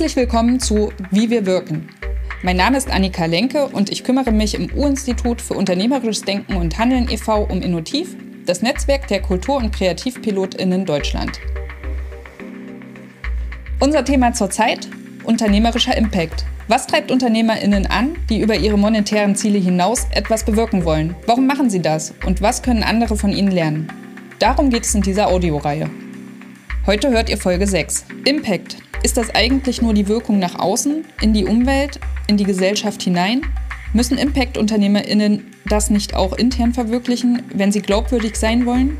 Herzlich 0.00 0.16
willkommen 0.16 0.58
zu 0.58 0.90
Wie 1.10 1.28
wir 1.28 1.44
wirken. 1.44 1.90
Mein 2.42 2.56
Name 2.56 2.78
ist 2.78 2.90
Annika 2.90 3.26
Lenke 3.26 3.66
und 3.66 3.92
ich 3.92 4.02
kümmere 4.02 4.32
mich 4.32 4.54
im 4.54 4.72
U-Institut 4.74 5.42
für 5.42 5.52
Unternehmerisches 5.52 6.22
Denken 6.22 6.56
und 6.56 6.78
Handeln 6.78 7.06
e.V. 7.10 7.42
um 7.42 7.60
Innotiv, 7.60 8.16
das 8.46 8.62
Netzwerk 8.62 9.08
der 9.08 9.20
Kultur- 9.20 9.58
und 9.58 9.76
KreativpilotInnen 9.76 10.86
Deutschland. 10.86 11.38
Unser 13.78 14.02
Thema 14.02 14.32
zurzeit: 14.32 14.88
Unternehmerischer 15.24 15.94
Impact. 15.94 16.46
Was 16.66 16.86
treibt 16.86 17.10
UnternehmerInnen 17.10 17.84
an, 17.84 18.16
die 18.30 18.40
über 18.40 18.56
ihre 18.56 18.78
monetären 18.78 19.36
Ziele 19.36 19.58
hinaus 19.58 20.06
etwas 20.12 20.44
bewirken 20.44 20.86
wollen? 20.86 21.14
Warum 21.26 21.46
machen 21.46 21.68
sie 21.68 21.82
das? 21.82 22.14
Und 22.24 22.40
was 22.40 22.62
können 22.62 22.84
andere 22.84 23.18
von 23.18 23.34
ihnen 23.34 23.50
lernen? 23.50 23.92
Darum 24.38 24.70
geht 24.70 24.86
es 24.86 24.94
in 24.94 25.02
dieser 25.02 25.28
Audioreihe. 25.28 25.90
Heute 26.86 27.10
hört 27.10 27.28
ihr 27.28 27.36
Folge 27.36 27.66
6. 27.66 28.06
Impact. 28.24 28.78
Ist 29.02 29.16
das 29.16 29.34
eigentlich 29.34 29.80
nur 29.80 29.94
die 29.94 30.08
Wirkung 30.08 30.38
nach 30.38 30.58
außen, 30.58 31.06
in 31.22 31.32
die 31.32 31.46
Umwelt, 31.46 31.98
in 32.26 32.36
die 32.36 32.44
Gesellschaft 32.44 33.02
hinein? 33.02 33.40
Müssen 33.94 34.18
Impact-UnternehmerInnen 34.18 35.52
das 35.66 35.88
nicht 35.88 36.14
auch 36.14 36.34
intern 36.34 36.74
verwirklichen, 36.74 37.42
wenn 37.54 37.72
sie 37.72 37.80
glaubwürdig 37.80 38.36
sein 38.36 38.66
wollen? 38.66 38.98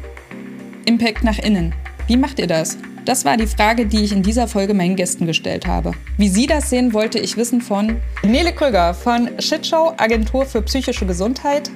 Impact 0.86 1.22
nach 1.22 1.38
innen. 1.38 1.74
Wie 2.06 2.16
macht 2.16 2.38
ihr 2.38 2.46
das? 2.46 2.78
Das 3.04 3.26
war 3.26 3.36
die 3.36 3.46
Frage, 3.46 3.86
die 3.86 4.02
ich 4.02 4.12
in 4.12 4.22
dieser 4.22 4.48
Folge 4.48 4.72
meinen 4.72 4.96
Gästen 4.96 5.26
gestellt 5.26 5.66
habe. 5.66 5.92
Wie 6.16 6.28
sie 6.28 6.46
das 6.46 6.70
sehen, 6.70 6.94
wollte 6.94 7.18
ich 7.18 7.36
wissen 7.36 7.60
von 7.60 7.96
Nele 8.22 8.52
Krüger 8.52 8.94
von 8.94 9.30
Shitshow 9.38 9.92
Agentur 9.98 10.46
für 10.46 10.62
psychische 10.62 11.06
Gesundheit, 11.06 11.70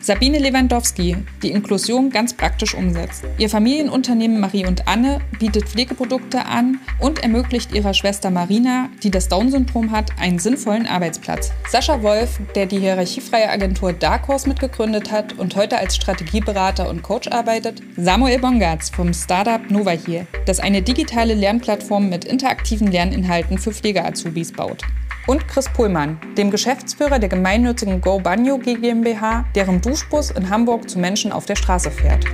Sabine 0.00 0.38
Lewandowski, 0.38 1.16
die 1.42 1.50
Inklusion 1.50 2.10
ganz 2.10 2.32
praktisch 2.32 2.74
umsetzt. 2.74 3.24
Ihr 3.36 3.50
Familienunternehmen 3.50 4.38
Marie 4.38 4.66
und 4.66 4.86
Anne 4.86 5.20
bietet 5.38 5.68
Pflegeprodukte 5.68 6.46
an 6.46 6.78
und 7.00 7.22
ermöglicht 7.22 7.72
ihrer 7.72 7.94
Schwester 7.94 8.30
Marina, 8.30 8.90
die 9.02 9.10
das 9.10 9.28
Down-Syndrom 9.28 9.90
hat, 9.90 10.10
einen 10.18 10.38
sinnvollen 10.38 10.86
Arbeitsplatz. 10.86 11.52
Sascha 11.68 12.02
Wolf, 12.02 12.38
der 12.54 12.66
die 12.66 12.78
hierarchiefreie 12.78 13.50
Agentur 13.50 13.92
Dark 13.92 14.28
Horse 14.28 14.48
mitgegründet 14.48 15.10
hat 15.10 15.38
und 15.38 15.56
heute 15.56 15.78
als 15.78 15.96
Strategieberater 15.96 16.88
und 16.88 17.02
Coach 17.02 17.28
arbeitet. 17.28 17.82
Samuel 17.96 18.38
Bongartz 18.38 18.90
vom 18.90 19.12
Startup 19.12 19.68
Nova 19.70 19.90
hier, 19.90 20.26
das 20.46 20.60
eine 20.60 20.80
digitale 20.80 21.34
Lernplattform 21.34 22.08
mit 22.08 22.24
interaktiven 22.24 22.92
Lerninhalten 22.92 23.58
für 23.58 23.72
Pflegeazubis 23.72 24.52
baut 24.52 24.84
und 25.28 25.46
Chris 25.46 25.68
Pullmann, 25.68 26.18
dem 26.38 26.50
Geschäftsführer 26.50 27.18
der 27.18 27.28
gemeinnützigen 27.28 28.00
Go 28.00 28.18
Banyo 28.18 28.56
GmbH, 28.56 29.44
deren 29.54 29.82
Duschbus 29.82 30.30
in 30.30 30.48
Hamburg 30.48 30.88
zu 30.88 30.98
Menschen 30.98 31.32
auf 31.32 31.44
der 31.44 31.54
Straße 31.54 31.90
fährt. 31.90 32.24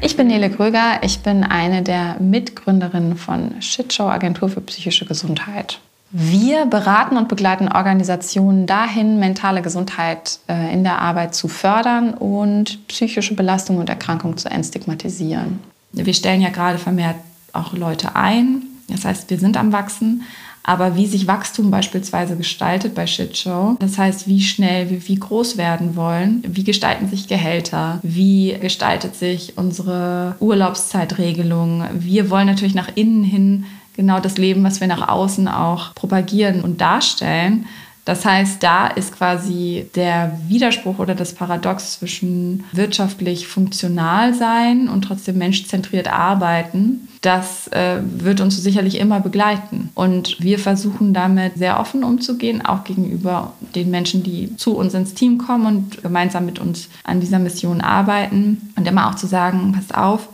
Ich 0.00 0.16
bin 0.16 0.26
Nele 0.26 0.50
Gröger, 0.50 1.00
ich 1.02 1.20
bin 1.20 1.44
eine 1.44 1.82
der 1.82 2.16
Mitgründerinnen 2.18 3.16
von 3.16 3.62
Shitshow 3.62 4.08
Agentur 4.08 4.48
für 4.48 4.60
psychische 4.62 5.06
Gesundheit. 5.06 5.78
Wir 6.10 6.66
beraten 6.66 7.16
und 7.16 7.28
begleiten 7.28 7.68
Organisationen 7.68 8.66
dahin, 8.66 9.20
mentale 9.20 9.62
Gesundheit 9.62 10.40
äh, 10.48 10.72
in 10.72 10.82
der 10.82 11.00
Arbeit 11.00 11.34
zu 11.34 11.46
fördern 11.46 12.14
und 12.14 12.86
psychische 12.88 13.34
Belastung 13.34 13.78
und 13.78 13.88
Erkrankung 13.88 14.36
zu 14.36 14.48
entstigmatisieren. 14.48 15.60
Wir 15.92 16.14
stellen 16.14 16.40
ja 16.40 16.50
gerade 16.50 16.78
vermehrt 16.78 17.16
auch 17.52 17.72
Leute 17.72 18.16
ein, 18.16 18.62
das 18.88 19.04
heißt, 19.04 19.30
wir 19.30 19.38
sind 19.38 19.56
am 19.56 19.72
Wachsen, 19.72 20.22
aber 20.62 20.96
wie 20.96 21.06
sich 21.06 21.28
Wachstum 21.28 21.70
beispielsweise 21.70 22.36
gestaltet 22.36 22.94
bei 22.94 23.06
Shitshow, 23.06 23.76
das 23.78 23.98
heißt, 23.98 24.26
wie 24.26 24.40
schnell 24.40 24.90
wir 24.90 25.06
wie 25.06 25.14
groß 25.14 25.56
werden 25.56 25.94
wollen, 25.94 26.42
wie 26.46 26.64
gestalten 26.64 27.08
sich 27.08 27.28
Gehälter, 27.28 28.00
wie 28.02 28.56
gestaltet 28.60 29.14
sich 29.14 29.56
unsere 29.56 30.34
Urlaubszeitregelung. 30.40 31.84
Wir 31.92 32.30
wollen 32.30 32.48
natürlich 32.48 32.74
nach 32.74 32.90
innen 32.96 33.22
hin 33.22 33.64
genau 33.94 34.18
das 34.18 34.38
Leben, 34.38 34.64
was 34.64 34.80
wir 34.80 34.88
nach 34.88 35.08
außen 35.08 35.46
auch 35.46 35.94
propagieren 35.94 36.60
und 36.62 36.80
darstellen. 36.80 37.66
Das 38.06 38.24
heißt, 38.24 38.62
da 38.62 38.86
ist 38.86 39.16
quasi 39.16 39.86
der 39.96 40.38
Widerspruch 40.46 41.00
oder 41.00 41.16
das 41.16 41.34
Paradox 41.34 41.98
zwischen 41.98 42.62
wirtschaftlich 42.70 43.48
funktional 43.48 44.32
sein 44.32 44.88
und 44.88 45.02
trotzdem 45.02 45.38
menschzentriert 45.38 46.06
arbeiten. 46.06 47.08
Das 47.20 47.66
äh, 47.72 47.96
wird 48.02 48.40
uns 48.40 48.62
sicherlich 48.62 49.00
immer 49.00 49.18
begleiten. 49.18 49.90
Und 49.94 50.40
wir 50.40 50.60
versuchen 50.60 51.14
damit 51.14 51.58
sehr 51.58 51.80
offen 51.80 52.04
umzugehen, 52.04 52.64
auch 52.64 52.84
gegenüber 52.84 53.54
den 53.74 53.90
Menschen, 53.90 54.22
die 54.22 54.54
zu 54.56 54.76
uns 54.76 54.94
ins 54.94 55.14
Team 55.14 55.38
kommen 55.38 55.66
und 55.66 56.02
gemeinsam 56.04 56.46
mit 56.46 56.60
uns 56.60 56.88
an 57.02 57.18
dieser 57.18 57.40
Mission 57.40 57.80
arbeiten. 57.80 58.72
Und 58.76 58.86
immer 58.86 59.08
auch 59.08 59.16
zu 59.16 59.26
sagen, 59.26 59.72
passt 59.72 59.96
auf, 59.96 60.28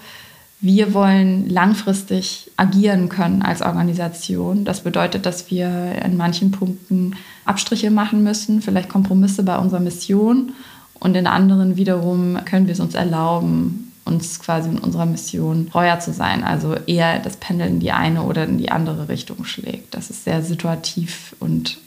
wir 0.62 0.95
wollen 0.95 1.50
langfristig 1.50 2.50
agieren 2.56 3.09
können 3.09 3.43
als 3.43 3.62
Organisation. 3.62 4.65
Das 4.65 4.83
bedeutet, 4.83 5.27
dass 5.27 5.50
wir 5.50 6.00
in 6.05 6.17
manchen 6.17 6.53
Punkten 6.53 7.17
Abstriche 7.45 7.91
machen 7.91 8.23
müssen, 8.23 8.62
vielleicht 8.62 8.89
Kompromisse 8.89 9.43
bei 9.43 9.59
unserer 9.59 9.81
Mission. 9.81 10.53
Und 11.00 11.17
in 11.17 11.27
anderen 11.27 11.77
wiederum 11.77 12.39
können 12.45 12.69
wir 12.69 12.75
es 12.75 12.81
uns 12.81 12.95
erlauben, 12.95 13.93
uns 14.05 14.39
quasi 14.39 14.69
in 14.69 14.78
unserer 14.78 15.05
Mission 15.05 15.69
treuer 15.69 15.99
zu 15.99 16.12
sein. 16.12 16.45
Also 16.45 16.77
eher 16.87 17.19
das 17.19 17.37
Pendel 17.39 17.67
in 17.67 17.81
die 17.81 17.91
eine 17.91 18.23
oder 18.23 18.44
in 18.44 18.59
die 18.59 18.71
andere 18.71 19.09
Richtung 19.09 19.44
schlägt. 19.44 19.94
Das 19.94 20.11
ist 20.11 20.23
sehr 20.23 20.43
situativ 20.43 21.34
und 21.41 21.79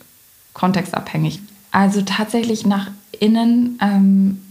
kontextabhängig. 0.54 1.40
Also 1.72 2.02
tatsächlich 2.02 2.66
nach 2.66 2.92
innen 3.18 3.80
ähm, 3.82 4.42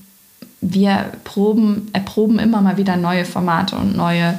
wir 0.73 1.13
proben, 1.25 1.89
erproben 1.93 2.39
immer 2.39 2.61
mal 2.63 2.77
wieder 2.77 2.97
neue 2.97 3.25
Formate 3.25 3.77
und 3.77 3.97
neue 3.97 4.39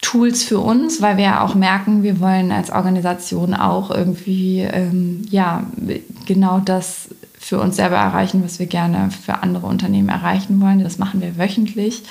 Tools 0.00 0.44
für 0.44 0.60
uns, 0.60 1.02
weil 1.02 1.16
wir 1.16 1.24
ja 1.24 1.44
auch 1.44 1.54
merken, 1.54 2.02
wir 2.02 2.20
wollen 2.20 2.52
als 2.52 2.70
Organisation 2.70 3.54
auch 3.54 3.90
irgendwie 3.90 4.60
ähm, 4.60 5.26
ja 5.30 5.64
genau 6.26 6.60
das 6.60 7.08
für 7.38 7.60
uns 7.60 7.76
selber 7.76 7.96
erreichen, 7.96 8.42
was 8.44 8.58
wir 8.58 8.66
gerne 8.66 9.10
für 9.10 9.42
andere 9.42 9.66
Unternehmen 9.66 10.08
erreichen 10.08 10.60
wollen. 10.60 10.82
Das 10.82 10.98
machen 10.98 11.20
wir 11.20 11.36
wöchentlich 11.36 12.04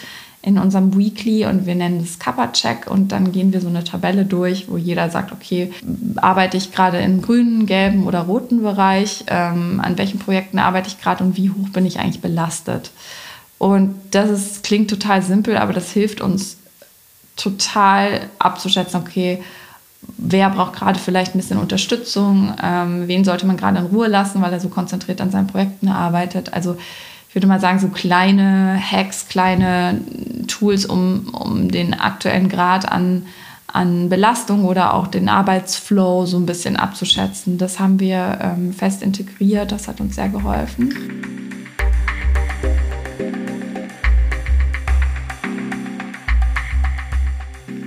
in 0.47 0.58
unserem 0.58 0.97
Weekly 0.97 1.46
und 1.46 1.66
wir 1.66 1.75
nennen 1.75 2.00
es 2.02 2.19
Kappa-Check 2.19 2.90
und 2.90 3.12
dann 3.12 3.34
gehen 3.34 3.52
wir 3.52 3.59
so 3.59 3.68
eine 3.68 3.84
Tabelle 3.84 4.24
durch, 4.24 4.69
wo 4.69 4.78
jeder 4.78 5.09
sagt, 5.09 5.34
okay, 5.34 5.74
arbeite 6.16 6.56
ich 6.56 6.72
gerade 6.72 7.00
im 7.00 7.22
grünen, 7.22 7.66
gelben 7.66 8.08
oder 8.08 8.22
roten 8.22 8.62
Bereich, 8.62 9.25
ähm, 9.28 9.81
an 9.84 9.97
welchen 9.97 10.19
Projekten 10.19 10.57
arbeite 10.57 10.88
ich 10.88 11.02
gerade 11.02 11.25
und 11.25 11.36
wie 11.36 11.50
hoch 11.50 11.68
bin 11.74 11.86
ich 11.86 12.00
eigentlich 12.00 12.22
belastet. 12.22 12.91
Und 13.57 13.96
das 14.12 14.30
ist, 14.30 14.63
klingt 14.63 14.90
total 14.90 15.22
simpel, 15.22 15.57
aber 15.57 15.74
das 15.74 15.91
hilft 15.91 16.22
uns 16.22 16.56
total 17.36 18.22
abzuschätzen, 18.40 19.02
okay, 19.02 19.44
wer 20.18 20.50
braucht 20.50 20.78
gerade 20.78 20.97
vielleicht 20.97 21.36
ein 21.36 21.40
bisschen 21.40 21.59
Unterstützung, 21.59 22.53
ähm, 22.63 23.09
wen 23.09 23.25
sollte 23.25 23.46
man 23.46 23.57
gerade 23.57 23.80
in 23.80 23.88
Ruhe 23.88 24.07
lassen, 24.07 24.41
weil 24.41 24.53
er 24.53 24.62
so 24.62 24.69
konzentriert 24.69 25.19
an 25.19 25.30
seinen 25.30 25.47
Projekten 25.47 25.90
arbeitet. 25.90 26.53
Also 26.53 26.78
würde 27.38 27.46
mal 27.46 27.59
sagen, 27.59 27.78
so 27.78 27.90
kleine 27.90 28.81
Hacks, 28.81 29.28
kleine 29.28 30.02
Tools, 30.48 30.88
um, 30.88 31.28
um 31.40 31.70
den 31.70 31.94
aktuellen 31.94 32.50
Grad 32.50 32.92
an, 32.92 33.28
an 33.68 34.09
Belastung 34.09 34.66
oder 34.66 34.96
auch 34.96 35.06
den 35.06 35.30
Arbeitsflow 35.30 36.25
so 36.25 36.38
ein 36.38 36.48
bisschen 36.48 36.78
abzuschätzen. 36.78 37.59
Das 37.59 37.80
haben 37.80 38.00
wir 38.00 38.40
ähm, 38.42 38.74
fest 38.74 39.03
integriert, 39.03 39.72
das 39.72 39.88
hat 39.88 40.02
uns 40.02 40.16
sehr 40.16 40.30
geholfen. 40.30 40.96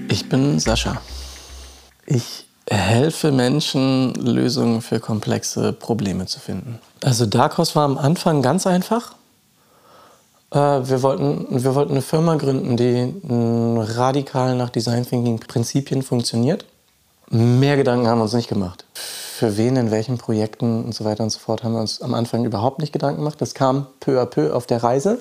Ich 0.08 0.28
bin 0.28 0.60
Sascha. 0.60 1.02
Ich 2.06 2.46
helfe 2.70 3.32
Menschen, 3.32 4.14
Lösungen 4.14 4.80
für 4.80 5.00
komplexe 5.00 5.72
Probleme 5.72 6.26
zu 6.26 6.38
finden. 6.38 6.78
Also 7.02 7.26
Dark 7.26 7.58
Horse 7.58 7.74
war 7.74 7.84
am 7.84 7.98
Anfang 7.98 8.42
ganz 8.42 8.64
einfach. 8.64 9.16
Äh, 10.50 10.58
wir 10.58 11.02
wollten, 11.02 11.46
wir 11.50 11.74
wollten 11.74 11.92
eine 11.92 12.02
Firma 12.02 12.36
gründen, 12.36 12.76
die 12.76 13.14
radikal 13.96 14.56
nach 14.56 14.70
Design 14.70 15.06
Thinking 15.06 15.38
Prinzipien 15.38 16.02
funktioniert. 16.02 16.64
Mehr 17.30 17.76
Gedanken 17.76 18.08
haben 18.08 18.18
wir 18.18 18.24
uns 18.24 18.32
nicht 18.32 18.48
gemacht. 18.48 18.84
Für 18.94 19.56
wen, 19.56 19.76
in 19.76 19.90
welchen 19.90 20.18
Projekten 20.18 20.84
und 20.84 20.94
so 20.94 21.04
weiter 21.04 21.22
und 21.22 21.30
so 21.30 21.38
fort 21.38 21.62
haben 21.62 21.72
wir 21.72 21.80
uns 21.80 22.02
am 22.02 22.12
Anfang 22.12 22.44
überhaupt 22.44 22.80
nicht 22.80 22.92
Gedanken 22.92 23.20
gemacht. 23.20 23.40
Das 23.40 23.54
kam 23.54 23.86
peu 24.00 24.20
à 24.20 24.26
peu 24.26 24.52
auf 24.52 24.66
der 24.66 24.82
Reise. 24.82 25.18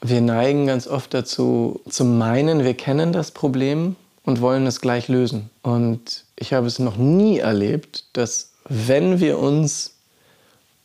Wir 0.00 0.20
neigen 0.20 0.66
ganz 0.66 0.88
oft 0.88 1.14
dazu, 1.14 1.80
zu 1.88 2.04
meinen, 2.04 2.64
wir 2.64 2.74
kennen 2.74 3.12
das 3.12 3.30
Problem 3.30 3.96
und 4.24 4.40
wollen 4.40 4.66
es 4.66 4.80
gleich 4.80 5.08
lösen. 5.08 5.50
Und 5.62 6.24
ich 6.36 6.52
habe 6.52 6.66
es 6.66 6.78
noch 6.78 6.96
nie 6.96 7.38
erlebt, 7.38 8.04
dass 8.14 8.52
wenn 8.68 9.20
wir 9.20 9.38
uns 9.38 9.95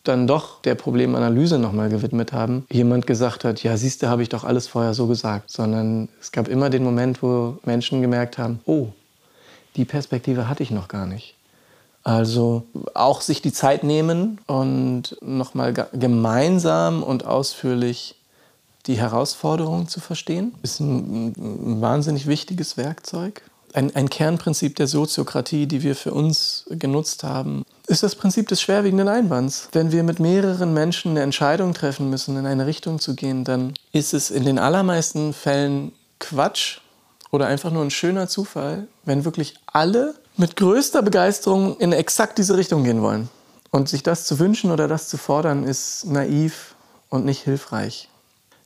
dann 0.04 0.28
doch 0.28 0.62
der 0.62 0.76
Problemanalyse 0.76 1.60
nochmal 1.60 1.90
gewidmet 1.90 2.34
haben, 2.34 2.66
jemand 2.72 3.06
gesagt 3.06 3.44
hat, 3.44 3.62
ja, 3.64 3.78
siehst 3.78 4.02
du, 4.02 4.08
habe 4.08 4.24
ich 4.24 4.30
doch 4.30 4.44
alles 4.44 4.68
vorher 4.68 4.94
so 4.94 5.08
gesagt. 5.08 5.52
Sondern 5.52 6.10
es 6.20 6.32
gab 6.32 6.48
immer 6.48 6.70
den 6.70 6.84
Moment, 6.84 7.22
wo 7.22 7.58
Menschen 7.66 8.02
gemerkt 8.02 8.38
haben, 8.38 8.60
oh, 8.66 8.88
die 9.76 9.86
Perspektive 9.86 10.50
hatte 10.50 10.64
ich 10.64 10.72
noch 10.72 10.88
gar 10.88 11.06
nicht. 11.06 11.36
Also 12.04 12.64
auch 12.96 13.22
sich 13.22 13.44
die 13.44 13.54
Zeit 13.54 13.84
nehmen 13.84 14.40
und 14.48 15.18
nochmal 15.22 15.74
gemeinsam 15.94 17.04
und 17.04 17.26
ausführlich 17.26 18.16
die 18.88 18.98
Herausforderung 18.98 19.88
zu 19.88 20.00
verstehen, 20.00 20.56
ist 20.64 20.80
ein, 20.80 21.28
ein 21.38 21.82
wahnsinnig 21.82 22.26
wichtiges 22.26 22.76
Werkzeug. 22.78 23.44
ein, 23.74 23.96
ein 23.96 24.10
Kernprinzip 24.10 24.76
der 24.76 24.88
Soziokratie, 24.88 25.68
die 25.68 25.84
wir 25.84 25.96
für 25.96 26.12
uns 26.12 26.66
genutzt 26.70 27.24
haben, 27.24 27.66
ist 27.92 28.04
das 28.04 28.16
Prinzip 28.16 28.48
des 28.48 28.62
schwerwiegenden 28.62 29.08
Einwands. 29.08 29.68
Wenn 29.74 29.92
wir 29.92 30.04
mit 30.04 30.20
mehreren 30.20 30.74
Menschen 30.74 31.12
eine 31.12 31.22
Entscheidung 31.22 31.74
treffen 31.74 32.10
müssen, 32.10 32.38
in 32.38 32.46
eine 32.46 32.66
Richtung 32.66 33.00
zu 33.00 33.16
gehen, 33.16 33.44
dann 33.44 33.74
ist 33.92 34.14
es 34.14 34.32
in 34.32 34.46
den 34.46 34.58
allermeisten 34.58 35.34
Fällen 35.34 35.92
Quatsch 36.20 36.80
oder 37.32 37.48
einfach 37.48 37.72
nur 37.72 37.84
ein 37.84 37.92
schöner 37.92 38.28
Zufall, 38.28 38.88
wenn 39.04 39.26
wirklich 39.26 39.56
alle 39.68 40.16
mit 40.38 40.56
größter 40.56 41.02
Begeisterung 41.02 41.78
in 41.78 41.92
exakt 41.92 42.38
diese 42.38 42.58
Richtung 42.58 42.84
gehen 42.84 43.02
wollen. 43.02 43.30
Und 43.72 43.90
sich 43.90 44.04
das 44.04 44.26
zu 44.26 44.40
wünschen 44.40 44.72
oder 44.72 44.88
das 44.88 45.08
zu 45.08 45.18
fordern, 45.18 45.64
ist 45.64 46.06
naiv 46.06 46.76
und 47.10 47.26
nicht 47.26 47.44
hilfreich. 47.44 48.10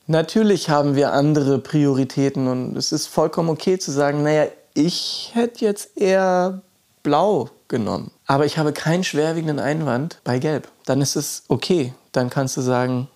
Natürlich 0.08 0.70
haben 0.70 0.96
wir 0.96 1.14
andere 1.14 1.58
Prioritäten 1.58 2.48
und 2.48 2.78
es 2.78 2.92
ist 2.92 3.08
vollkommen 3.08 3.50
okay 3.50 3.80
zu 3.80 3.92
sagen, 3.92 4.24
naja, 4.24 4.48
ich 4.76 5.32
hätte 5.34 5.66
jetzt 5.66 5.98
eher 5.98 6.62
blau 7.06 7.50
genommen. 7.70 8.12
Aber 8.26 8.46
ich 8.46 8.58
habe 8.58 8.74
keinen 8.74 9.06
schwerwiegenden 9.06 9.60
Einwand 9.60 10.20
bei 10.26 10.40
gelb. 10.40 10.68
Dann 10.86 11.00
ist 11.00 11.16
es 11.16 11.44
okay. 11.48 11.94
Dann 12.12 12.30
kannst 12.30 12.58
du 12.58 12.62
sagen, 12.62 13.08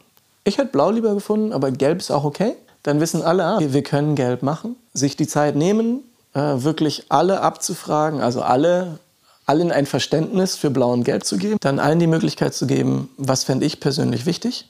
ich 0.45 0.57
hätte 0.57 0.71
blau 0.71 0.91
lieber 0.91 1.13
gefunden, 1.13 1.51
aber 1.51 1.71
gelb 1.71 1.99
ist 1.99 2.11
auch 2.11 2.23
okay. 2.23 2.55
Dann 2.83 3.01
wissen 3.01 3.21
alle, 3.21 3.43
ah, 3.43 3.59
wir 3.59 3.83
können 3.83 4.15
gelb 4.15 4.43
machen. 4.43 4.77
Sich 4.93 5.17
die 5.17 5.27
Zeit 5.27 5.55
nehmen, 5.55 6.03
äh, 6.33 6.39
wirklich 6.39 7.07
alle 7.09 7.41
abzufragen, 7.41 8.21
also 8.21 8.41
alle 8.41 8.99
allen 9.45 9.71
ein 9.71 9.87
Verständnis 9.87 10.55
für 10.55 10.69
Blau 10.69 10.93
und 10.93 11.03
Gelb 11.03 11.25
zu 11.25 11.37
geben, 11.37 11.57
dann 11.59 11.79
allen 11.79 11.97
die 11.97 12.05
Möglichkeit 12.05 12.53
zu 12.53 12.67
geben, 12.67 13.09
was 13.17 13.43
fände 13.43 13.65
ich 13.65 13.79
persönlich 13.79 14.27
wichtig, 14.27 14.69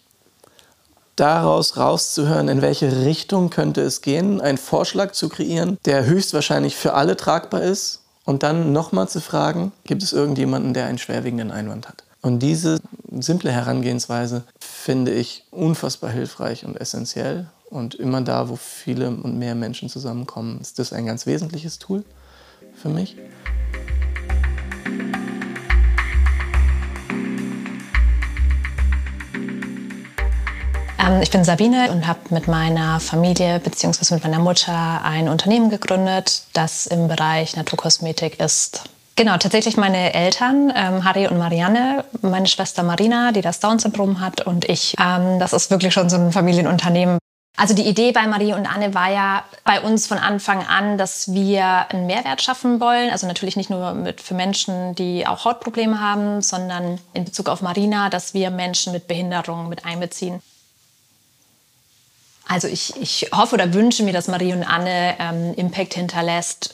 daraus 1.18 1.76
rauszuhören, 1.76 2.48
in 2.48 2.62
welche 2.62 3.04
Richtung 3.04 3.50
könnte 3.50 3.82
es 3.82 4.00
gehen, 4.00 4.40
einen 4.40 4.58
Vorschlag 4.58 5.12
zu 5.12 5.28
kreieren, 5.28 5.78
der 5.84 6.06
höchstwahrscheinlich 6.06 6.78
für 6.78 6.94
alle 6.94 7.18
tragbar 7.18 7.62
ist 7.62 8.00
und 8.30 8.44
dann 8.44 8.74
nochmal 8.74 9.10
zu 9.10 9.22
fragen, 9.22 9.72
gibt 9.86 10.04
es 10.04 10.14
irgendjemanden, 10.14 10.76
der 10.76 10.86
einen 10.86 11.00
schwerwiegenden 11.00 11.50
Einwand 11.50 11.90
hat. 11.90 12.04
Und 12.22 12.44
diese 12.44 12.80
simple 13.20 13.52
Herangehensweise 13.52 14.44
finde 14.60 15.12
ich 15.12 15.46
unfassbar 15.50 16.12
hilfreich 16.12 16.64
und 16.64 16.80
essentiell. 16.80 17.48
Und 17.72 17.96
immer 17.96 18.22
da, 18.22 18.48
wo 18.48 18.56
viele 18.56 19.10
und 19.10 19.40
mehr 19.40 19.56
Menschen 19.56 19.90
zusammenkommen, 19.90 20.62
ist 20.62 20.78
das 20.78 20.94
ein 20.94 21.08
ganz 21.08 21.26
wesentliches 21.26 21.80
Tool 21.80 22.04
für 22.76 22.90
mich. 22.90 23.18
Ich 31.22 31.32
bin 31.32 31.44
Sabine 31.44 31.92
und 31.92 32.08
habe 32.08 32.20
mit 32.30 32.48
meiner 32.48 33.00
Familie 33.00 33.60
bzw. 33.60 34.16
mit 34.16 34.24
meiner 34.24 34.40
Mutter 34.40 35.02
ein 35.04 35.28
Unternehmen 35.28 35.70
gegründet, 35.70 36.44
das 36.54 36.88
im 36.88 37.08
Bereich 37.08 37.56
Naturkosmetik 37.56 38.40
ist. 38.40 38.84
Genau, 39.16 39.38
tatsächlich 39.38 39.76
meine 39.76 40.14
Eltern, 40.14 40.72
ähm, 40.76 41.04
Harry 41.04 41.28
und 41.28 41.38
Marianne, 41.38 42.06
meine 42.22 42.48
Schwester 42.48 42.84
Marina, 42.84 43.32
die 43.32 43.42
das 43.42 43.60
Down-Syndrom 43.60 44.22
hat 44.22 44.46
und 44.46 44.70
ich. 44.70 44.96
Ähm, 45.00 45.40
das 45.40 45.52
ist 45.52 45.72
wirklich 45.72 45.94
schon 45.94 46.10
so 46.10 46.16
ein 46.16 46.32
Familienunternehmen. 46.32 47.18
Also 47.58 47.74
die 47.74 47.88
Idee 47.88 48.14
bei 48.14 48.26
Marie 48.28 48.54
und 48.54 48.66
Anne 48.74 48.94
war 48.94 49.12
ja 49.12 49.44
bei 49.66 49.82
uns 49.82 50.08
von 50.08 50.18
Anfang 50.18 50.66
an, 50.66 50.98
dass 50.98 51.34
wir 51.34 51.90
einen 51.90 52.06
Mehrwert 52.06 52.42
schaffen 52.42 52.80
wollen. 52.80 53.10
Also 53.10 53.28
natürlich 53.28 53.58
nicht 53.58 53.70
nur 53.70 53.94
mit, 53.94 54.22
für 54.22 54.34
Menschen, 54.34 54.96
die 54.96 55.28
auch 55.28 55.44
Hautprobleme 55.44 56.00
haben, 56.00 56.42
sondern 56.42 57.00
in 57.14 57.26
Bezug 57.26 57.50
auf 57.50 57.62
Marina, 57.62 58.10
dass 58.10 58.34
wir 58.34 58.52
Menschen 58.52 58.94
mit 58.94 59.08
Behinderungen 59.08 59.68
mit 59.68 59.84
einbeziehen. 59.84 60.42
Also 62.50 62.68
ich, 62.68 62.96
ich 63.00 63.30
hoffe 63.32 63.54
oder 63.54 63.74
wünsche 63.76 64.02
mir, 64.02 64.12
dass 64.12 64.28
Marie 64.28 64.54
und 64.54 64.64
Anne 64.64 65.16
ähm, 65.20 65.54
Impact 65.54 65.94
hinterlässt 65.94 66.74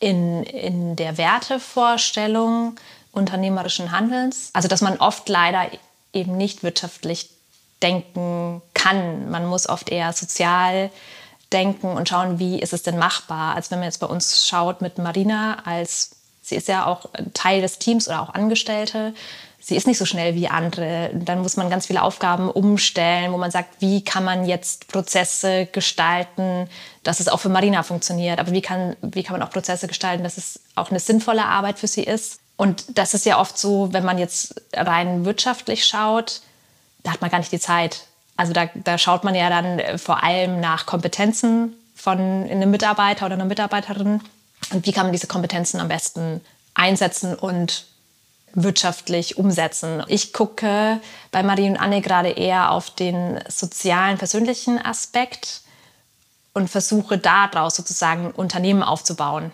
in, 0.00 0.42
in 0.42 0.96
der 0.96 1.16
Wertevorstellung 1.16 2.74
unternehmerischen 3.12 3.92
Handelns. 3.92 4.50
Also 4.52 4.66
dass 4.66 4.80
man 4.80 4.96
oft 4.96 5.28
leider 5.28 5.66
eben 6.12 6.36
nicht 6.36 6.64
wirtschaftlich 6.64 7.30
denken 7.82 8.62
kann. 8.74 9.30
Man 9.30 9.46
muss 9.46 9.68
oft 9.68 9.90
eher 9.90 10.12
sozial 10.12 10.90
denken 11.52 11.92
und 11.92 12.08
schauen, 12.08 12.40
wie 12.40 12.58
ist 12.58 12.72
es 12.72 12.82
denn 12.82 12.98
machbar. 12.98 13.54
Als 13.54 13.70
wenn 13.70 13.78
man 13.78 13.86
jetzt 13.86 14.00
bei 14.00 14.08
uns 14.08 14.48
schaut 14.48 14.82
mit 14.82 14.98
Marina, 14.98 15.58
als 15.64 16.16
sie 16.50 16.56
ist 16.56 16.68
ja 16.68 16.86
auch 16.86 17.06
Teil 17.32 17.62
des 17.62 17.78
Teams 17.78 18.06
oder 18.06 18.20
auch 18.20 18.34
Angestellte, 18.34 19.14
sie 19.60 19.76
ist 19.76 19.86
nicht 19.86 19.98
so 19.98 20.04
schnell 20.04 20.34
wie 20.34 20.48
andere. 20.48 21.10
Dann 21.14 21.40
muss 21.42 21.56
man 21.56 21.70
ganz 21.70 21.86
viele 21.86 22.02
Aufgaben 22.02 22.50
umstellen, 22.50 23.32
wo 23.32 23.36
man 23.36 23.50
sagt, 23.50 23.80
wie 23.80 24.02
kann 24.02 24.24
man 24.24 24.44
jetzt 24.44 24.88
Prozesse 24.88 25.66
gestalten, 25.66 26.68
dass 27.02 27.20
es 27.20 27.28
auch 27.28 27.40
für 27.40 27.48
Marina 27.48 27.82
funktioniert. 27.82 28.38
Aber 28.38 28.52
wie 28.52 28.62
kann, 28.62 28.96
wie 29.00 29.22
kann 29.22 29.38
man 29.38 29.46
auch 29.46 29.52
Prozesse 29.52 29.86
gestalten, 29.86 30.24
dass 30.24 30.38
es 30.38 30.60
auch 30.74 30.90
eine 30.90 31.00
sinnvolle 31.00 31.44
Arbeit 31.44 31.78
für 31.78 31.86
sie 31.86 32.02
ist. 32.02 32.40
Und 32.56 32.98
das 32.98 33.14
ist 33.14 33.26
ja 33.26 33.38
oft 33.38 33.56
so, 33.56 33.92
wenn 33.92 34.04
man 34.04 34.18
jetzt 34.18 34.60
rein 34.74 35.24
wirtschaftlich 35.24 35.86
schaut, 35.86 36.40
da 37.02 37.12
hat 37.12 37.20
man 37.20 37.30
gar 37.30 37.38
nicht 37.38 37.52
die 37.52 37.60
Zeit. 37.60 38.06
Also 38.36 38.52
da, 38.52 38.68
da 38.74 38.98
schaut 38.98 39.24
man 39.24 39.34
ja 39.34 39.48
dann 39.50 39.98
vor 39.98 40.22
allem 40.22 40.60
nach 40.60 40.86
Kompetenzen 40.86 41.74
von 41.94 42.18
einem 42.18 42.70
Mitarbeiter 42.70 43.26
oder 43.26 43.34
einer 43.34 43.44
Mitarbeiterin. 43.44 44.20
Und 44.70 44.86
wie 44.86 44.92
kann 44.92 45.06
man 45.06 45.12
diese 45.12 45.26
Kompetenzen 45.26 45.80
am 45.80 45.88
besten 45.88 46.40
einsetzen 46.74 47.34
und 47.34 47.86
wirtschaftlich 48.52 49.38
umsetzen. 49.38 50.02
Ich 50.08 50.32
gucke 50.32 51.00
bei 51.30 51.42
Marie 51.42 51.68
und 51.68 51.76
Anne 51.76 52.00
gerade 52.00 52.30
eher 52.30 52.72
auf 52.72 52.90
den 52.90 53.40
sozialen, 53.48 54.18
persönlichen 54.18 54.84
Aspekt 54.84 55.60
und 56.52 56.68
versuche 56.68 57.18
daraus 57.18 57.76
sozusagen 57.76 58.32
Unternehmen 58.32 58.82
aufzubauen. 58.82 59.52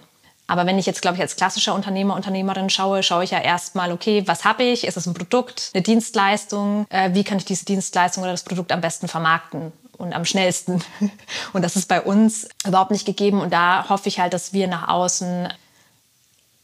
Aber 0.48 0.64
wenn 0.64 0.78
ich 0.78 0.86
jetzt, 0.86 1.02
glaube 1.02 1.16
ich, 1.16 1.22
als 1.22 1.34
klassischer 1.34 1.74
Unternehmer, 1.74 2.14
Unternehmerin 2.14 2.70
schaue, 2.70 3.02
schaue 3.02 3.24
ich 3.24 3.32
ja 3.32 3.40
erstmal, 3.40 3.90
okay, 3.90 4.22
was 4.26 4.44
habe 4.44 4.62
ich? 4.62 4.86
Ist 4.86 4.96
es 4.96 5.06
ein 5.06 5.14
Produkt, 5.14 5.72
eine 5.74 5.82
Dienstleistung? 5.82 6.86
Äh, 6.88 7.14
wie 7.14 7.24
kann 7.24 7.38
ich 7.38 7.44
diese 7.44 7.64
Dienstleistung 7.64 8.22
oder 8.22 8.32
das 8.32 8.44
Produkt 8.44 8.70
am 8.70 8.80
besten 8.80 9.08
vermarkten? 9.08 9.72
Und 9.98 10.12
am 10.12 10.24
schnellsten. 10.24 10.82
Und 11.52 11.62
das 11.62 11.76
ist 11.76 11.88
bei 11.88 12.00
uns 12.00 12.48
überhaupt 12.66 12.90
nicht 12.90 13.06
gegeben. 13.06 13.40
Und 13.40 13.52
da 13.52 13.88
hoffe 13.88 14.08
ich 14.08 14.20
halt, 14.20 14.32
dass 14.32 14.52
wir 14.52 14.68
nach 14.68 14.88
außen 14.88 15.48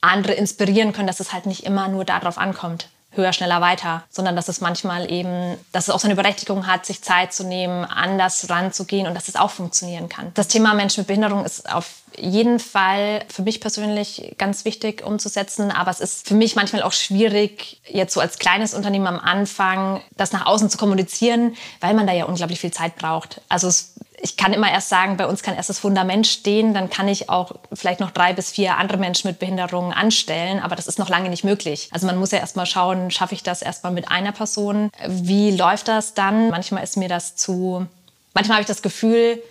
andere 0.01 0.33
inspirieren 0.33 0.93
können, 0.93 1.07
dass 1.07 1.21
es 1.21 1.33
halt 1.33 1.47
nicht 1.47 1.65
immer 1.65 1.89
nur 1.89 2.05
darauf 2.05 2.37
ankommt, 2.37 2.89
höher, 3.13 3.33
schneller, 3.33 3.61
weiter, 3.61 4.05
sondern 4.11 4.37
dass 4.37 4.49
es 4.49 4.61
manchmal 4.61 5.11
eben, 5.11 5.57
dass 5.73 5.89
es 5.89 5.95
auch 5.95 6.01
seine 6.01 6.17
Berechtigung 6.17 6.67
hat, 6.67 6.87
sich 6.87 7.03
Zeit 7.03 7.33
zu 7.33 7.45
nehmen, 7.45 7.85
anders 7.85 8.49
ranzugehen 8.49 9.07
und 9.07 9.15
dass 9.15 9.29
es 9.29 9.37
auch 9.37 9.51
funktionieren 9.51 10.09
kann. 10.09 10.33
Das 10.35 10.49
Thema 10.49 10.75
Menschen 10.75 11.03
mit 11.03 11.09
Behinderung 11.09 11.45
ist 11.45 11.73
auf 11.73 12.03
jeden 12.17 12.59
Fall 12.59 13.25
für 13.29 13.43
mich 13.43 13.61
persönlich 13.61 14.35
ganz 14.39 14.65
wichtig 14.65 15.05
umzusetzen, 15.05 15.71
aber 15.71 15.91
es 15.91 16.01
ist 16.01 16.29
für 16.29 16.35
mich 16.35 16.57
manchmal 16.57 16.83
auch 16.83 16.93
schwierig, 16.93 17.81
jetzt 17.89 18.15
so 18.15 18.21
als 18.21 18.39
kleines 18.39 18.75
Unternehmen 18.75 19.07
am 19.07 19.19
Anfang 19.19 20.03
das 20.17 20.33
nach 20.33 20.47
außen 20.47 20.69
zu 20.69 20.79
kommunizieren, 20.79 21.57
weil 21.81 21.95
man 21.95 22.07
da 22.07 22.13
ja 22.13 22.27
unglaublich 22.27 22.61
viel 22.61 22.73
Zeit 22.73 22.97
braucht. 22.97 23.41
Also 23.49 23.69
es 23.69 23.92
ich 24.25 24.37
kann 24.37 24.53
immer 24.53 24.71
erst 24.71 24.89
sagen, 24.89 25.17
bei 25.17 25.27
uns 25.27 25.43
kann 25.43 25.57
erst 25.57 25.69
das 25.69 25.81
Fundament 25.81 26.29
stehen, 26.29 26.75
dann 26.75 26.89
kann 26.89 27.09
ich 27.09 27.29
auch 27.29 27.57
vielleicht 27.73 27.99
noch 27.99 28.13
drei 28.13 28.33
bis 28.33 28.53
vier 28.53 28.77
andere 28.77 28.97
Menschen 28.97 29.27
mit 29.27 29.41
Behinderungen 29.41 29.93
anstellen, 29.93 30.61
aber 30.61 30.77
das 30.77 30.87
ist 30.87 31.01
noch 31.01 31.09
lange 31.09 31.29
nicht 31.29 31.43
möglich. 31.43 31.89
Also 31.91 32.07
man 32.07 32.17
muss 32.17 32.31
ja 32.31 32.39
erst 32.39 32.55
mal 32.55 32.65
schauen, 32.65 33.11
schaffe 33.11 33.35
ich 33.35 33.43
das 33.43 33.63
erstmal 33.63 33.93
mit 33.93 34.13
einer 34.13 34.31
Person? 34.31 34.91
Wie 35.09 35.51
läuft 35.51 35.89
das 35.89 36.15
dann? 36.15 36.51
Manchmal 36.51 36.85
ist 36.85 36.97
mir 36.97 37.09
das 37.09 37.35
zu, 37.35 37.85
manchmal 38.33 38.59
habe 38.59 38.63
ich 38.63 38.69
das 38.69 38.83
Gefühl, 38.83 39.43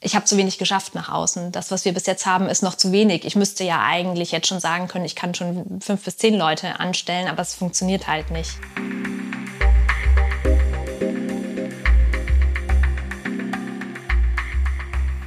ich 0.00 0.16
habe 0.16 0.24
zu 0.24 0.36
wenig 0.36 0.58
geschafft 0.58 0.96
nach 0.96 1.08
außen. 1.08 1.52
Das, 1.52 1.70
was 1.70 1.84
wir 1.84 1.94
bis 1.94 2.06
jetzt 2.06 2.26
haben, 2.26 2.48
ist 2.48 2.64
noch 2.64 2.74
zu 2.74 2.90
wenig. 2.90 3.24
Ich 3.24 3.36
müsste 3.36 3.62
ja 3.62 3.84
eigentlich 3.84 4.32
jetzt 4.32 4.48
schon 4.48 4.58
sagen 4.58 4.88
können, 4.88 5.04
ich 5.04 5.14
kann 5.14 5.34
schon 5.34 5.80
fünf 5.80 6.04
bis 6.04 6.16
zehn 6.16 6.34
Leute 6.34 6.80
anstellen, 6.80 7.28
aber 7.28 7.42
es 7.42 7.54
funktioniert 7.54 8.08
halt 8.08 8.32
nicht. 8.32 8.50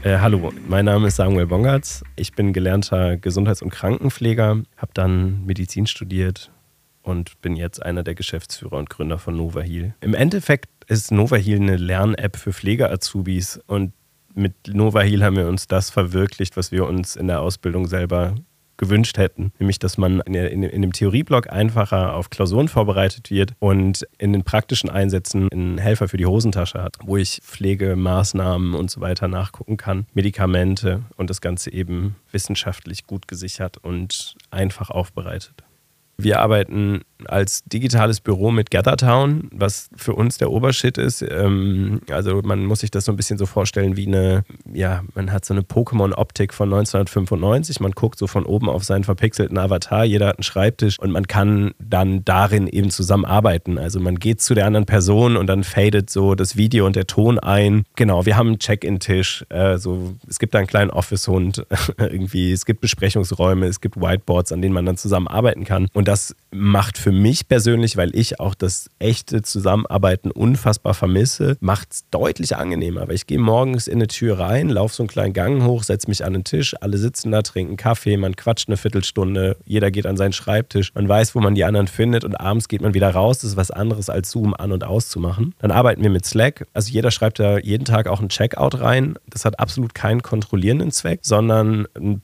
Äh, 0.03 0.17
hallo, 0.19 0.51
mein 0.67 0.83
Name 0.83 1.07
ist 1.07 1.15
Samuel 1.15 1.48
Bongartz. 1.48 2.03
Ich 2.17 2.33
bin 2.33 2.51
gelernter 2.51 3.15
Gesundheits- 3.15 3.62
und 3.62 3.69
Krankenpfleger, 3.69 4.62
habe 4.75 4.91
dann 4.93 5.45
Medizin 5.45 5.88
studiert 5.88 6.51
und 7.03 7.39
bin 7.39 7.55
jetzt 7.55 7.81
einer 7.81 8.03
der 8.03 8.13
Geschäftsführer 8.13 8.75
und 8.75 8.89
Gründer 8.89 9.17
von 9.17 9.38
Nova 9.38 9.62
Heal. 9.62 9.95
Im 10.01 10.13
Endeffekt 10.13 10.67
ist 10.89 11.13
Nova 11.13 11.38
Heal 11.38 11.62
eine 11.62 11.77
Lern-App 11.77 12.36
für 12.36 12.51
Pflegeazubis 12.51 13.62
und 13.65 13.93
mit 14.33 14.53
Nova 14.67 15.00
Heal 15.03 15.24
haben 15.24 15.38
wir 15.38 15.48
uns 15.48 15.69
das 15.69 15.89
verwirklicht, 15.89 16.57
was 16.57 16.74
wir 16.74 16.86
uns 16.86 17.15
in 17.15 17.27
der 17.27 17.39
Ausbildung 17.39 17.88
selber 17.88 18.36
gewünscht 18.77 19.18
hätten. 19.18 19.51
Nämlich, 19.60 19.80
dass 19.80 19.98
man 19.98 20.20
in, 20.22 20.34
in, 20.34 20.63
in, 20.63 20.82
dem 20.82 20.94
Theorieblock 20.94 21.51
einfacher 21.51 22.15
auf 22.15 22.30
Klausuren 22.30 22.68
vorbereitet 22.68 23.30
wird 23.32 23.53
und 23.60 24.08
in 24.18 24.34
den 24.34 24.44
praktischen 24.44 24.89
Einsätzen 24.89 25.50
einen 25.51 25.77
Helfer 25.77 26.08
für 26.08 26.18
die 26.18 26.25
Hosentasche 26.25 26.82
hat, 26.82 26.98
wo 27.03 27.18
ich 27.18 27.42
Pflegemaßnahmen 27.44 28.74
und 28.74 28.89
so 28.89 29.01
weiter 29.01 29.27
nachgucken 29.27 29.77
kann, 29.77 30.06
Medikamente 30.13 31.03
und 31.15 31.30
das 31.30 31.42
Ganze 31.42 31.72
eben 31.72 32.15
wissenschaftlich 32.32 33.06
gut 33.06 33.27
gesichert 33.27 33.77
und 33.77 34.36
einfach 34.51 34.89
aufbereitet. 34.89 35.63
Wir 36.18 36.39
arbeiten 36.39 37.01
als 37.27 37.63
digitales 37.65 38.20
Büro 38.20 38.51
mit 38.51 38.72
GatherTown, 38.72 39.50
was 39.51 39.89
für 39.96 40.13
uns 40.13 40.38
der 40.38 40.51
Obershit 40.51 40.98
ist. 40.98 41.22
Ähm, 41.22 42.01
also 42.10 42.42
man 42.44 42.65
muss 42.65 42.80
sich 42.80 42.92
das 42.92 43.06
so 43.06 43.12
ein 43.12 43.15
bisschen 43.15 43.38
so 43.38 43.46
vorstellen 43.46 43.96
wie 43.98 44.08
eine, 44.08 44.44
ja, 44.72 45.03
man 45.15 45.32
hat 45.32 45.46
so 45.46 45.53
eine 45.53 45.62
Pokémon-Optik 45.62 46.53
von 46.53 46.74
1995. 46.74 47.80
Man 47.80 47.92
guckt 47.92 48.20
so 48.20 48.27
von 48.27 48.46
oben 48.46 48.70
auf 48.70 48.84
seinen 48.84 49.03
verpixelten 49.03 49.58
Avatar, 49.58 50.03
jeder 50.06 50.27
hat 50.27 50.38
einen 50.38 50.44
Schreibtisch 50.44 51.00
und 51.00 51.12
man 51.12 51.27
kann 51.27 51.72
dann 51.80 52.25
darin 52.25 52.68
eben 52.68 52.89
zusammenarbeiten. 52.89 53.77
Also 53.77 54.00
man 54.00 54.20
geht 54.20 54.42
zu 54.42 54.53
der 54.53 54.65
anderen 54.65 54.86
Person 54.86 55.38
und 55.38 55.48
dann 55.48 55.63
fadet 55.63 56.10
so 56.10 56.36
das 56.36 56.58
Video 56.58 56.86
und 56.86 56.96
der 56.96 57.08
Ton 57.08 57.39
ein. 57.39 57.86
Genau, 57.96 58.25
wir 58.25 58.38
haben 58.38 58.48
einen 58.48 58.60
Check-in-Tisch. 58.60 59.46
Äh, 59.50 59.77
so, 59.77 60.15
es 60.27 60.39
gibt 60.39 60.53
da 60.53 60.60
einen 60.60 60.68
kleinen 60.68 60.92
Office-Hund 60.92 61.65
irgendwie. 61.98 62.51
Es 62.51 62.65
gibt 62.65 62.82
Besprechungsräume, 62.82 63.68
es 63.68 63.82
gibt 63.82 63.96
Whiteboards, 63.96 64.51
an 64.51 64.62
denen 64.62 64.74
man 64.74 64.86
dann 64.86 64.98
zusammenarbeiten 64.98 65.63
kann. 65.63 65.88
Und 65.94 66.08
das 66.08 66.36
macht 66.51 66.98
für 66.98 67.12
mich 67.13 67.48
persönlich, 67.48 67.98
weil 67.98 68.15
ich 68.15 68.39
auch 68.39 68.55
das 68.55 68.89
echte 69.00 69.41
Zusammenarbeiten 69.41 70.32
unfassbar 70.32 70.93
vermisse, 70.93 71.58
macht 71.60 71.91
es 71.91 72.10
deutlich 72.10 72.55
angenehmer. 72.55 73.08
Weil 73.08 73.15
ich 73.15 73.27
gehe 73.27 73.39
morgens 73.39 73.88
in 73.88 73.96
eine 73.96 74.08
Tür 74.08 74.39
rein, 74.39 74.70
laufe 74.70 74.96
so 74.96 75.03
einen 75.03 75.10
kleinen 75.10 75.34
Gang 75.34 75.63
hoch, 75.63 75.84
setze 75.84 76.08
mich 76.10 76.25
an 76.25 76.34
den 76.34 76.43
Tisch, 76.43 76.75
alle 76.82 76.98
sitzen 76.98 77.32
da, 77.32 77.41
trinken 77.41 77.77
Kaffee, 77.77 78.17
man 78.17 78.36
quatscht 78.36 78.67
eine 78.67 78.77
Viertelstunde, 78.77 79.58
jeder 79.65 79.91
geht 79.91 80.05
an 80.05 80.17
seinen 80.17 80.34
Schreibtisch, 80.34 80.93
man 80.96 81.08
weiß, 81.08 81.36
wo 81.36 81.39
man 81.39 81.55
die 81.55 81.63
anderen 81.63 81.88
findet 81.88 82.24
und 82.24 82.36
abends 82.36 82.67
geht 82.67 82.82
man 82.82 82.93
wieder 82.93 83.10
raus. 83.10 83.39
Das 83.39 83.51
ist 83.51 83.58
was 83.58 83.72
anderes 83.72 84.10
als 84.10 84.32
Zoom 84.32 84.53
an- 84.53 84.72
und 84.72 84.84
auszumachen. 84.84 85.53
Dann 85.60 85.72
arbeiten 85.72 86.01
wir 86.03 86.10
mit 86.10 86.25
Slack. 86.25 86.67
Also 86.74 86.91
jeder 86.91 87.12
schreibt 87.12 87.39
da 87.39 87.58
jeden 87.58 87.86
Tag 87.86 88.08
auch 88.08 88.22
ein 88.22 88.29
Checkout 88.29 88.79
rein. 88.79 89.15
Das 89.29 89.46
hat 89.46 89.60
absolut 89.60 89.93
keinen 89.93 90.22
kontrollierenden 90.22 90.91
Zweck, 90.91 91.20
sondern 91.24 91.88
einen 91.96 92.22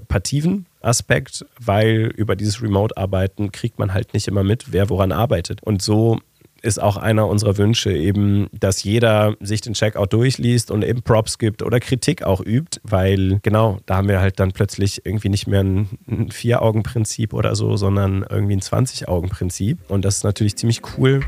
partizipativen 0.00 0.66
Aspekt, 0.80 1.46
weil 1.58 2.12
über 2.16 2.36
dieses 2.36 2.62
Remote-Arbeiten 2.62 3.52
kriegt 3.52 3.78
man 3.78 3.94
halt 3.94 4.14
nicht 4.14 4.28
immer 4.28 4.42
mit, 4.42 4.72
wer 4.72 4.88
woran 4.90 5.12
arbeitet. 5.12 5.62
Und 5.62 5.82
so 5.82 6.18
ist 6.62 6.80
auch 6.80 6.96
einer 6.96 7.28
unserer 7.28 7.58
Wünsche 7.58 7.92
eben, 7.92 8.48
dass 8.52 8.84
jeder 8.84 9.36
sich 9.40 9.60
den 9.60 9.74
Checkout 9.74 10.12
durchliest 10.14 10.70
und 10.70 10.82
eben 10.82 11.02
Props 11.02 11.38
gibt 11.38 11.62
oder 11.62 11.78
Kritik 11.78 12.22
auch 12.22 12.40
übt, 12.40 12.80
weil 12.82 13.38
genau, 13.42 13.80
da 13.84 13.96
haben 13.96 14.08
wir 14.08 14.20
halt 14.20 14.40
dann 14.40 14.52
plötzlich 14.52 15.04
irgendwie 15.04 15.28
nicht 15.28 15.46
mehr 15.46 15.62
ein, 15.62 15.88
ein 16.08 16.30
Vier-Augen-Prinzip 16.30 17.34
oder 17.34 17.54
so, 17.54 17.76
sondern 17.76 18.24
irgendwie 18.30 18.56
ein 18.56 18.62
20-Augen-Prinzip. 18.62 19.78
Und 19.88 20.06
das 20.06 20.18
ist 20.18 20.24
natürlich 20.24 20.56
ziemlich 20.56 20.80
cool. 20.96 21.20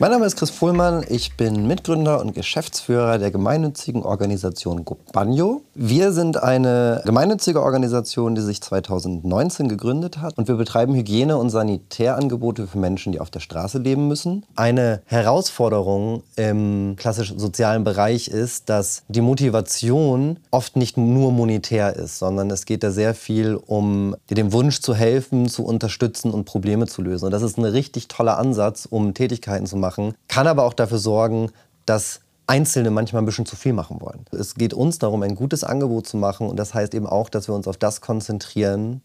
Mein 0.00 0.12
Name 0.12 0.24
ist 0.24 0.36
Chris 0.36 0.48
Fuhlmann, 0.48 1.04
ich 1.10 1.36
bin 1.36 1.66
Mitgründer 1.66 2.22
und 2.22 2.34
Geschäftsführer 2.34 3.18
der 3.18 3.30
gemeinnützigen 3.30 4.02
Organisation 4.02 4.86
Gobagno. 4.86 5.60
Wir 5.74 6.12
sind 6.12 6.42
eine 6.42 7.02
gemeinnützige 7.04 7.62
Organisation, 7.62 8.34
die 8.34 8.40
sich 8.40 8.62
2019 8.62 9.68
gegründet 9.68 10.16
hat 10.16 10.38
und 10.38 10.48
wir 10.48 10.54
betreiben 10.54 10.94
Hygiene- 10.94 11.36
und 11.36 11.50
Sanitärangebote 11.50 12.66
für 12.66 12.78
Menschen, 12.78 13.12
die 13.12 13.20
auf 13.20 13.28
der 13.28 13.40
Straße 13.40 13.76
leben 13.76 14.08
müssen. 14.08 14.46
Eine 14.56 15.02
Herausforderung 15.04 16.22
im 16.36 16.96
klassisch 16.96 17.34
sozialen 17.36 17.84
Bereich 17.84 18.28
ist, 18.28 18.70
dass 18.70 19.02
die 19.08 19.20
Motivation 19.20 20.38
oft 20.50 20.76
nicht 20.76 20.96
nur 20.96 21.30
monetär 21.30 21.94
ist, 21.94 22.18
sondern 22.18 22.50
es 22.50 22.64
geht 22.64 22.82
da 22.84 22.90
sehr 22.90 23.14
viel 23.14 23.54
um 23.66 24.16
dem 24.30 24.54
Wunsch 24.54 24.80
zu 24.80 24.94
helfen, 24.94 25.46
zu 25.46 25.62
unterstützen 25.62 26.30
und 26.30 26.46
Probleme 26.46 26.86
zu 26.86 27.02
lösen. 27.02 27.26
Und 27.26 27.32
das 27.32 27.42
ist 27.42 27.58
ein 27.58 27.66
richtig 27.66 28.08
toller 28.08 28.38
Ansatz, 28.38 28.88
um 28.88 29.12
Tätigkeiten 29.12 29.66
zu 29.66 29.76
machen 29.76 29.89
machen, 29.90 30.14
kann 30.28 30.46
aber 30.46 30.64
auch 30.64 30.74
dafür 30.74 30.98
sorgen, 30.98 31.50
dass 31.84 32.20
Einzelne 32.46 32.90
manchmal 32.90 33.22
ein 33.22 33.26
bisschen 33.26 33.46
zu 33.46 33.56
viel 33.56 33.72
machen 33.72 34.00
wollen. 34.00 34.24
Es 34.32 34.54
geht 34.54 34.72
uns 34.72 34.98
darum, 34.98 35.22
ein 35.22 35.34
gutes 35.34 35.64
Angebot 35.64 36.06
zu 36.06 36.16
machen 36.16 36.48
und 36.48 36.56
das 36.56 36.74
heißt 36.74 36.94
eben 36.94 37.06
auch, 37.06 37.28
dass 37.28 37.48
wir 37.48 37.54
uns 37.54 37.66
auf 37.66 37.76
das 37.76 38.00
konzentrieren, 38.00 39.02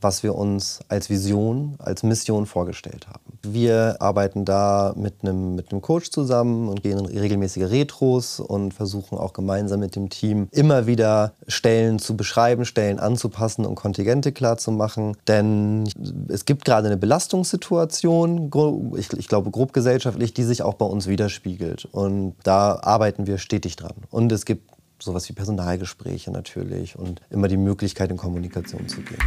was 0.00 0.22
wir 0.22 0.34
uns 0.34 0.80
als 0.88 1.10
Vision, 1.10 1.74
als 1.78 2.02
Mission 2.02 2.46
vorgestellt 2.46 3.06
haben. 3.08 3.20
Wir 3.42 3.96
arbeiten 4.00 4.44
da 4.44 4.92
mit 4.96 5.14
einem, 5.22 5.54
mit 5.54 5.72
einem 5.72 5.80
Coach 5.80 6.10
zusammen 6.10 6.68
und 6.68 6.82
gehen 6.82 6.98
in 6.98 7.18
regelmäßige 7.18 7.70
Retros 7.70 8.40
und 8.40 8.74
versuchen 8.74 9.18
auch 9.18 9.32
gemeinsam 9.32 9.80
mit 9.80 9.96
dem 9.96 10.10
Team 10.10 10.48
immer 10.50 10.86
wieder 10.86 11.32
Stellen 11.46 11.98
zu 11.98 12.16
beschreiben, 12.16 12.64
Stellen 12.64 12.98
anzupassen 12.98 13.64
und 13.64 13.74
Kontingente 13.74 14.32
klar 14.32 14.58
zu 14.58 14.72
machen. 14.72 15.16
Denn 15.26 15.88
es 16.28 16.44
gibt 16.44 16.64
gerade 16.64 16.88
eine 16.88 16.96
Belastungssituation, 16.96 18.50
ich, 18.96 19.12
ich 19.12 19.28
glaube 19.28 19.50
grob 19.50 19.72
gesellschaftlich, 19.72 20.34
die 20.34 20.44
sich 20.44 20.62
auch 20.62 20.74
bei 20.74 20.86
uns 20.86 21.06
widerspiegelt. 21.06 21.86
Und 21.92 22.34
da 22.42 22.78
arbeiten 22.82 23.26
wir 23.26 23.38
stetig 23.38 23.76
dran. 23.76 23.94
Und 24.10 24.32
es 24.32 24.44
gibt 24.44 24.70
sowas 25.02 25.28
wie 25.28 25.32
Personalgespräche 25.32 26.30
natürlich 26.30 26.98
und 26.98 27.20
immer 27.30 27.48
die 27.48 27.56
Möglichkeit, 27.56 28.10
in 28.10 28.16
Kommunikation 28.16 28.86
zu 28.88 29.00
gehen. 29.00 29.18